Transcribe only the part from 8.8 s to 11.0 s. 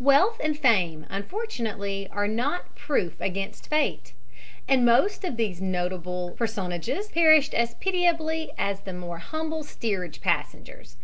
the more humble steerage passengers.